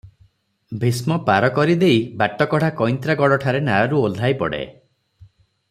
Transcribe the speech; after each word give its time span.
ଭୀଷ୍ମ 0.83 1.17
ପାର 1.27 1.49
କରି 1.57 1.75
ଦେଇ 1.83 1.99
ବାଟକଢ଼ା 2.21 2.71
କଇଁତ୍ରାଗଡଠାରେ 2.81 3.61
ନାଆରୁ 3.69 4.01
ଓହ୍ଲାଇ 4.09 4.39
ପଡ଼େ। 4.41 4.63